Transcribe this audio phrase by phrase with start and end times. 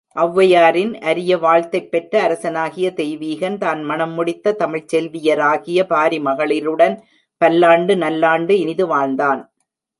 [0.15, 6.95] ஒளவையாரின் அரிய வாழ்த்தைப்பெற்ற அரசனாகிய தெய்வீகன், தான் மணம் முடித்த தமிழ்ச்செல்வியராகிய பாரிமகளிருடன்
[7.41, 9.41] பல்லாண்டு நல்லாண்டு இனிது வாழ்ந்தான்.